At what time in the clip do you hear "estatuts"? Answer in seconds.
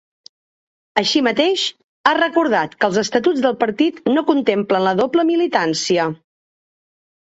3.03-3.45